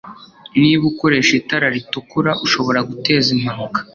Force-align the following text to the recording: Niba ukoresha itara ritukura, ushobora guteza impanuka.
Niba 0.61 0.83
ukoresha 0.91 1.31
itara 1.41 1.67
ritukura, 1.75 2.31
ushobora 2.45 2.79
guteza 2.89 3.27
impanuka. 3.37 3.79